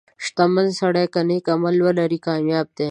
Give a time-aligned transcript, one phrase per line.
[0.25, 2.79] •شتمن سړی که نیک عمل ولري، کامیابه دی.